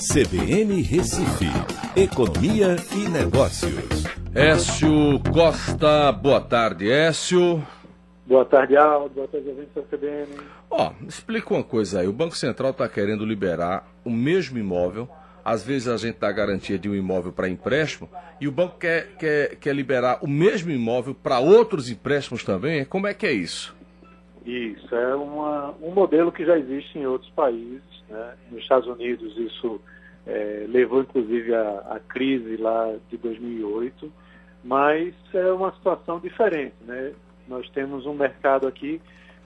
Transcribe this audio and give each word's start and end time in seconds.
CBN 0.00 0.80
Recife, 0.80 1.44
Economia 1.94 2.74
e 2.96 3.06
Negócios. 3.06 4.04
Écio 4.34 5.20
Costa, 5.30 6.10
boa 6.10 6.40
tarde, 6.40 6.90
Écio. 6.90 7.62
Boa 8.24 8.46
tarde, 8.46 8.78
Aldo. 8.78 9.14
Boa 9.14 9.28
tarde, 9.28 9.50
ouvintes 9.50 9.74
da 9.74 9.82
CBN. 9.82 10.26
Ó, 10.70 10.92
explica 11.06 11.52
uma 11.52 11.62
coisa 11.62 12.00
aí. 12.00 12.08
O 12.08 12.14
Banco 12.14 12.34
Central 12.34 12.70
está 12.70 12.88
querendo 12.88 13.26
liberar 13.26 13.92
o 14.02 14.08
mesmo 14.08 14.58
imóvel. 14.58 15.06
Às 15.44 15.62
vezes 15.62 15.86
a 15.86 15.98
gente 15.98 16.18
dá 16.18 16.32
garantia 16.32 16.78
de 16.78 16.88
um 16.88 16.94
imóvel 16.94 17.30
para 17.30 17.46
empréstimo 17.46 18.08
e 18.40 18.48
o 18.48 18.52
banco 18.52 18.78
quer, 18.78 19.08
quer, 19.18 19.56
quer 19.56 19.74
liberar 19.74 20.20
o 20.22 20.26
mesmo 20.26 20.70
imóvel 20.70 21.14
para 21.14 21.40
outros 21.40 21.90
empréstimos 21.90 22.42
também. 22.42 22.86
Como 22.86 23.06
é 23.06 23.12
que 23.12 23.26
é 23.26 23.32
isso? 23.32 23.76
Isso, 24.44 24.94
é 24.94 25.14
uma, 25.14 25.74
um 25.82 25.92
modelo 25.92 26.32
que 26.32 26.44
já 26.44 26.58
existe 26.58 26.98
em 26.98 27.06
outros 27.06 27.30
países. 27.32 27.82
Né? 28.08 28.34
Nos 28.50 28.62
Estados 28.62 28.88
Unidos 28.88 29.36
isso 29.36 29.80
é, 30.26 30.66
levou 30.68 31.02
inclusive 31.02 31.54
à 31.54 32.00
crise 32.08 32.56
lá 32.56 32.94
de 33.08 33.16
2008, 33.18 34.12
mas 34.64 35.14
é 35.34 35.52
uma 35.52 35.72
situação 35.72 36.18
diferente. 36.18 36.74
Né? 36.82 37.12
Nós 37.46 37.68
temos 37.70 38.06
um 38.06 38.14
mercado 38.14 38.66
aqui 38.66 39.00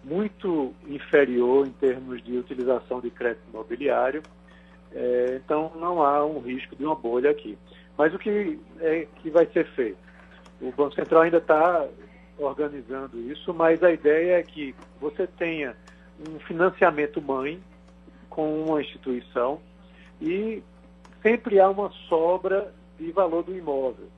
muito 0.04 0.74
inferior 0.86 1.66
em 1.66 1.72
termos 1.72 2.22
de 2.22 2.36
utilização 2.36 3.00
de 3.00 3.10
crédito 3.10 3.42
imobiliário, 3.48 4.22
é, 4.92 5.40
então 5.42 5.72
não 5.76 6.02
há 6.02 6.24
um 6.24 6.38
risco 6.38 6.76
de 6.76 6.84
uma 6.84 6.94
bolha 6.94 7.30
aqui. 7.30 7.58
Mas 7.96 8.14
o 8.14 8.18
que 8.18 8.58
é 8.80 9.06
que 9.16 9.30
vai 9.30 9.46
ser 9.46 9.66
feito? 9.68 9.98
O 10.60 10.70
Banco 10.72 10.94
Central 10.94 11.22
ainda 11.22 11.38
está 11.38 11.86
organizando 12.38 13.18
isso, 13.18 13.52
mas 13.54 13.82
a 13.82 13.92
ideia 13.92 14.38
é 14.38 14.42
que 14.42 14.74
você 15.00 15.26
tenha 15.26 15.76
um 16.28 16.38
financiamento 16.40 17.20
mãe 17.20 17.60
com 18.28 18.64
uma 18.64 18.80
instituição 18.80 19.60
e 20.20 20.62
sempre 21.22 21.60
há 21.60 21.68
uma 21.68 21.90
sobra 22.08 22.72
de 22.98 23.10
valor 23.12 23.42
do 23.42 23.56
imóvel, 23.56 24.08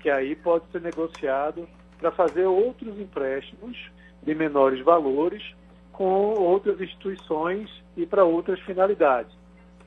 que 0.00 0.10
aí 0.10 0.34
pode 0.34 0.64
ser 0.70 0.80
negociado 0.80 1.68
para 1.98 2.10
fazer 2.10 2.46
outros 2.46 2.98
empréstimos 2.98 3.76
de 4.22 4.34
menores 4.34 4.82
valores 4.84 5.42
com 5.92 6.34
outras 6.34 6.80
instituições 6.80 7.70
e 7.96 8.04
para 8.04 8.24
outras 8.24 8.58
finalidades. 8.60 9.32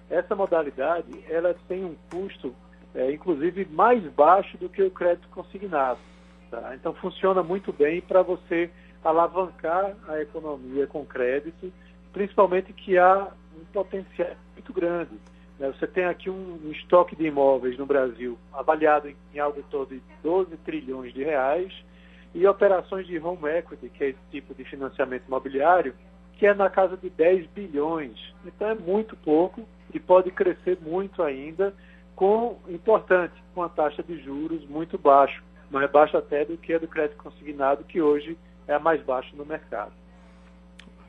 Essa 0.09 0.36
modalidade 0.36 1.11
ela 1.30 1.54
tem 1.67 1.83
um 1.83 1.95
custo, 2.09 2.56
é, 2.95 3.11
inclusive, 3.11 3.66
mais 3.66 4.02
baixo 4.14 4.58
do 4.58 4.70
que 4.70 4.81
o 4.81 4.89
crédito 4.92 5.28
consignado. 5.30 6.00
Tá? 6.50 6.73
Então 6.76 6.94
funciona 6.94 7.44
muito 7.44 7.73
bem 7.73 8.02
para 8.02 8.22
você 8.22 8.70
alavancar 9.03 9.95
a 10.08 10.22
economia 10.22 10.88
com 10.88 11.06
crédito, 11.06 11.72
principalmente 12.14 12.73
que 12.73 12.98
há 12.98 13.28
um 13.56 13.66
potencial 13.66 14.31
muito 14.54 14.73
grande. 14.73 15.12
Né? 15.59 15.72
Você 15.72 15.88
tem 15.88 16.06
aqui 16.06 16.30
um, 16.30 16.59
um, 16.64 16.72
estoque 16.72 17.16
de 17.16 17.26
imóveis 17.26 17.78
no 17.78 17.86
Brasil 17.86 18.38
avaliado 18.54 19.09
em, 19.09 19.16
em 19.34 19.39
algo 19.39 19.64
todo 19.70 19.89
de 19.89 20.02
12 20.23 20.56
trilhões 20.58 21.14
de 21.14 21.23
reais 21.23 21.73
e 22.34 22.45
operações 22.48 23.08
de 23.08 23.17
home 23.20 23.50
equity, 23.50 23.89
que 23.89 24.04
é 24.04 24.09
esse 24.09 24.20
tipo 24.32 24.54
de 24.54 24.64
financiamento 24.64 25.26
imobiliário, 25.28 25.94
que 26.34 26.45
é 26.45 26.54
na 26.54 26.70
casa 26.70 26.95
de 26.95 27.09
10 27.09 27.48
bilhões. 27.48 28.34
Então 28.45 28.70
é 28.70 28.76
muito 28.76 29.16
pouco 29.17 29.67
e 29.94 30.00
pode 30.00 30.32
crescer 30.32 30.78
muito 30.82 31.23
ainda, 31.23 31.73
com 32.16 32.58
importante, 32.67 33.34
com 33.54 33.64
a 33.64 33.70
taxa 33.70 34.04
de 34.04 34.17
juros 34.22 34.66
muito 34.66 34.98
baixa 34.98 35.42
mais 35.70 35.90
baixa 35.92 36.18
até 36.18 36.46
do 36.46 36.58
que 36.58 36.73
a 36.73 36.80
do 36.80 36.88
crédito 36.88 37.18
consignado, 37.18 37.84
que 37.84 38.02
hoje 38.02 38.38
é 38.68 38.73
a 38.73 38.80
mais 38.80 39.02
baixa 39.02 39.36
no 39.36 39.46
mercado. 39.46 39.92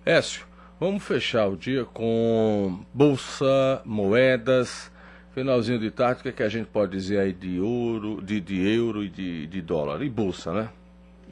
Écio, 0.05 0.47
vamos 0.81 1.05
fechar 1.05 1.49
o 1.49 1.57
dia 1.57 1.85
com 1.85 2.81
bolsa, 2.95 3.83
moedas, 3.85 4.91
finalzinho 5.33 5.79
de 5.79 5.91
tarde, 5.91 6.21
o 6.21 6.23
que, 6.23 6.29
é 6.31 6.33
que 6.33 6.43
a 6.43 6.49
gente 6.49 6.67
pode 6.67 6.93
dizer 6.93 7.19
aí 7.19 7.33
de 7.33 7.61
ouro, 7.61 8.21
de, 8.23 8.41
de 8.41 8.69
euro 8.75 9.05
e 9.05 9.09
de, 9.09 9.47
de 9.47 9.63
dólar? 9.63 10.03
E 10.03 10.09
bolsa, 10.09 10.53
né? 10.53 10.69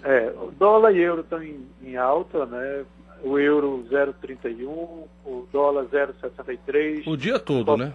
É, 0.05 0.31
o 0.31 0.53
dólar 0.53 0.93
e 0.93 1.01
euro 1.01 1.23
estão 1.23 1.43
em, 1.43 1.67
em 1.83 1.97
alta, 1.97 2.47
né? 2.47 2.85
O 3.25 3.39
euro 3.39 3.85
0,31, 3.91 4.69
o 5.25 5.49
dólar 5.51 5.87
0,63. 5.87 7.07
O 7.07 7.17
dia 7.17 7.39
todo, 7.39 7.77
né? 7.77 7.93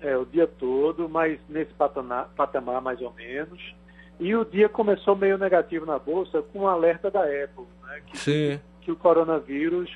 É, 0.00 0.16
o 0.16 0.24
dia 0.24 0.46
todo, 0.46 1.08
mas 1.08 1.40
nesse 1.48 1.72
patamar, 1.74 2.28
patamar 2.36 2.80
mais 2.80 3.00
ou 3.00 3.12
menos. 3.14 3.74
E 4.20 4.34
o 4.34 4.44
dia 4.44 4.68
começou 4.68 5.14
meio 5.14 5.38
negativo 5.38 5.86
na 5.86 5.98
Bolsa 5.98 6.42
com 6.42 6.60
um 6.60 6.68
alerta 6.68 7.10
da 7.10 7.22
Apple, 7.22 7.64
né, 7.84 8.02
que, 8.06 8.60
que 8.80 8.90
o 8.90 8.96
coronavírus 8.96 9.90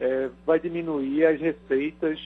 é, 0.00 0.30
vai 0.46 0.58
diminuir 0.58 1.26
as 1.26 1.40
receitas 1.40 2.18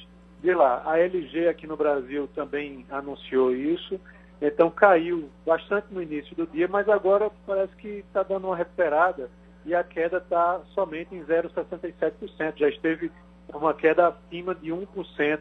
de 0.42 0.54
lá. 0.54 0.82
A 0.86 0.98
LG 0.98 1.48
aqui 1.48 1.66
no 1.66 1.76
Brasil 1.76 2.28
também 2.34 2.86
anunciou 2.90 3.54
isso, 3.54 4.00
então 4.40 4.70
caiu 4.70 5.28
bastante 5.44 5.88
no 5.90 6.02
início 6.02 6.34
do 6.36 6.46
dia, 6.46 6.68
mas 6.68 6.88
agora 6.88 7.30
parece 7.46 7.74
que 7.76 7.88
está 7.88 8.22
dando 8.22 8.46
uma 8.46 8.56
recuperada 8.56 9.28
e 9.66 9.74
a 9.74 9.84
queda 9.84 10.18
está 10.18 10.60
somente 10.74 11.14
em 11.14 11.22
0,67%. 11.24 12.56
Já 12.56 12.68
esteve 12.68 13.10
uma 13.52 13.74
queda 13.74 14.08
acima 14.08 14.54
de 14.54 14.70
1% 14.70 15.40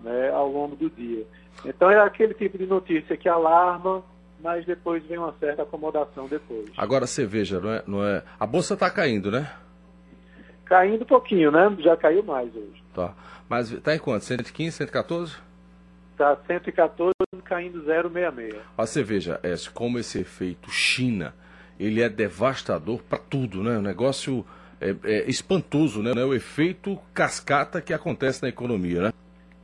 né, 0.00 0.30
ao 0.30 0.48
longo 0.50 0.74
do 0.74 0.90
dia. 0.90 1.26
Então 1.64 1.90
é 1.90 2.00
aquele 2.00 2.34
tipo 2.34 2.58
de 2.58 2.66
notícia 2.66 3.16
que 3.16 3.28
alarma, 3.28 4.02
mas 4.42 4.64
depois 4.64 5.04
vem 5.04 5.18
uma 5.18 5.34
certa 5.38 5.62
acomodação 5.62 6.26
depois. 6.26 6.70
Agora 6.76 7.06
você 7.06 7.24
veja, 7.24 7.60
não 7.60 7.70
é, 7.70 7.82
não 7.86 8.06
é... 8.06 8.22
a 8.38 8.46
bolsa 8.46 8.74
está 8.74 8.90
caindo, 8.90 9.30
né? 9.30 9.50
Caindo 10.64 11.02
um 11.02 11.06
pouquinho, 11.06 11.50
né? 11.50 11.74
Já 11.80 11.96
caiu 11.96 12.22
mais 12.22 12.54
hoje. 12.54 12.82
Tá. 12.94 13.14
Mas 13.48 13.70
está 13.72 13.94
em 13.94 13.98
quanto? 13.98 14.24
115, 14.24 14.76
114? 14.76 15.36
Está 16.12 16.36
114, 16.46 17.12
caindo 17.44 17.82
0,66. 17.82 18.56
Você 18.76 19.02
veja, 19.02 19.40
é, 19.42 19.54
como 19.74 19.98
esse 19.98 20.20
efeito 20.20 20.70
China, 20.70 21.34
ele 21.78 22.00
é 22.00 22.08
devastador 22.08 23.02
para 23.02 23.18
tudo, 23.18 23.62
né? 23.62 23.78
O 23.78 23.82
negócio 23.82 24.46
é, 24.80 24.94
é 25.04 25.28
espantoso, 25.28 26.02
né? 26.02 26.12
O 26.24 26.34
efeito 26.34 26.98
cascata 27.12 27.80
que 27.80 27.92
acontece 27.92 28.42
na 28.42 28.48
economia, 28.48 29.02
né? 29.02 29.12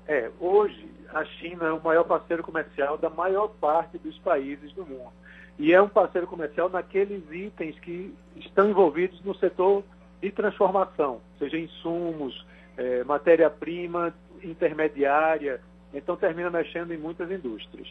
É, 0.08 0.30
hoje 0.40 0.85
a 1.16 1.24
China 1.24 1.64
é 1.64 1.72
o 1.72 1.82
maior 1.82 2.04
parceiro 2.04 2.42
comercial 2.42 2.98
da 2.98 3.08
maior 3.08 3.48
parte 3.48 3.96
dos 3.96 4.18
países 4.18 4.70
do 4.74 4.84
mundo. 4.84 5.10
E 5.58 5.72
é 5.72 5.80
um 5.80 5.88
parceiro 5.88 6.26
comercial 6.26 6.68
naqueles 6.68 7.22
itens 7.32 7.78
que 7.80 8.14
estão 8.36 8.68
envolvidos 8.68 9.18
no 9.24 9.34
setor 9.36 9.82
de 10.20 10.30
transformação, 10.30 11.22
seja 11.38 11.56
insumos, 11.56 12.46
é, 12.76 13.02
matéria-prima 13.04 14.12
intermediária. 14.42 15.62
Então 15.94 16.16
termina 16.16 16.50
mexendo 16.50 16.92
em 16.92 16.98
muitas 16.98 17.30
indústrias. 17.30 17.88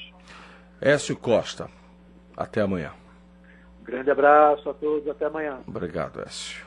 Écio 0.79 1.17
Costa, 1.17 1.67
até 2.37 2.61
amanhã. 2.61 2.91
grande 3.83 4.11
abraço 4.11 4.69
a 4.69 4.73
todos, 4.75 5.09
até 5.09 5.25
amanhã. 5.25 5.61
Obrigado, 5.67 6.21
Écio. 6.21 6.63